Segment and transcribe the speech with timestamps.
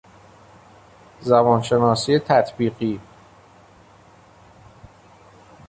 [1.19, 3.01] زبانشناسی تطبیقی